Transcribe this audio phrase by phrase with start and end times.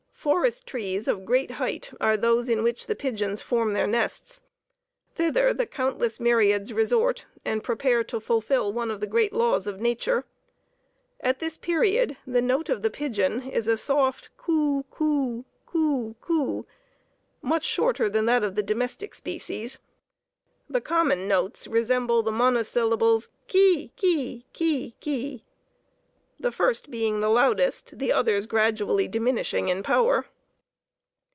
[0.21, 4.43] Forest trees of great height are those in which the pigeons form their nests.
[5.15, 9.79] Thither the countless myriads resort, and prepare to fulfill one of the great laws of
[9.81, 10.25] nature.
[11.21, 16.67] At this period the note of the pigeon is a soft coo coo coo coo
[17.41, 19.79] much shorter than that of the domestic species.
[20.69, 25.45] The common notes resemble the monosyllables kee kee kee kee,
[26.39, 30.25] the first being the loudest, the others gradually diminishing in power.